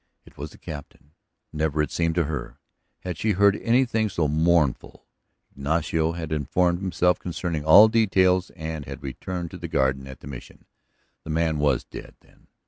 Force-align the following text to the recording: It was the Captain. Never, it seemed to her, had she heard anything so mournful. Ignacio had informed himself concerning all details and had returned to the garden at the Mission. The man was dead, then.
It 0.25 0.35
was 0.35 0.49
the 0.49 0.57
Captain. 0.57 1.11
Never, 1.53 1.79
it 1.79 1.91
seemed 1.91 2.15
to 2.15 2.23
her, 2.23 2.57
had 3.01 3.19
she 3.19 3.33
heard 3.33 3.55
anything 3.57 4.09
so 4.09 4.27
mournful. 4.27 5.05
Ignacio 5.51 6.13
had 6.13 6.31
informed 6.31 6.79
himself 6.79 7.19
concerning 7.19 7.63
all 7.63 7.87
details 7.87 8.49
and 8.55 8.85
had 8.85 9.03
returned 9.03 9.51
to 9.51 9.59
the 9.59 9.67
garden 9.67 10.07
at 10.07 10.21
the 10.21 10.25
Mission. 10.27 10.65
The 11.23 11.29
man 11.29 11.59
was 11.59 11.83
dead, 11.83 12.15
then. 12.21 12.47